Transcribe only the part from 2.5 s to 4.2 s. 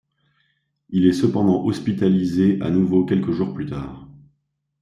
à nouveau quelques jours plus tard.